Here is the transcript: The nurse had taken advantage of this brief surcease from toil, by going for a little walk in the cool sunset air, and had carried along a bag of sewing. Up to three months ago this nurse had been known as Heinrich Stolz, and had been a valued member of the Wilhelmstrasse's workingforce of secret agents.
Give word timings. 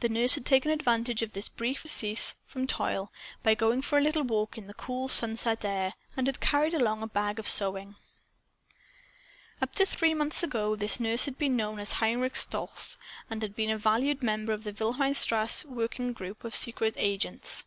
The 0.00 0.08
nurse 0.08 0.36
had 0.36 0.46
taken 0.46 0.70
advantage 0.70 1.20
of 1.20 1.34
this 1.34 1.50
brief 1.50 1.82
surcease 1.82 2.36
from 2.46 2.66
toil, 2.66 3.12
by 3.42 3.54
going 3.54 3.82
for 3.82 3.98
a 3.98 4.00
little 4.00 4.22
walk 4.22 4.56
in 4.56 4.68
the 4.68 4.72
cool 4.72 5.06
sunset 5.06 5.66
air, 5.66 5.92
and 6.16 6.26
had 6.28 6.40
carried 6.40 6.72
along 6.72 7.02
a 7.02 7.06
bag 7.06 7.38
of 7.38 7.46
sewing. 7.46 7.94
Up 9.60 9.74
to 9.74 9.84
three 9.84 10.14
months 10.14 10.42
ago 10.42 10.76
this 10.76 10.98
nurse 10.98 11.26
had 11.26 11.36
been 11.36 11.56
known 11.56 11.78
as 11.78 11.92
Heinrich 12.00 12.36
Stolz, 12.36 12.96
and 13.28 13.42
had 13.42 13.54
been 13.54 13.68
a 13.68 13.76
valued 13.76 14.22
member 14.22 14.54
of 14.54 14.64
the 14.64 14.72
Wilhelmstrasse's 14.72 15.66
workingforce 15.66 16.36
of 16.42 16.54
secret 16.54 16.94
agents. 16.96 17.64